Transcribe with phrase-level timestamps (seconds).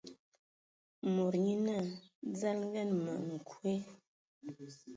[1.13, 1.85] Mod nyé naa:
[2.31, 3.73] "Dzalǝga ma nkwe!".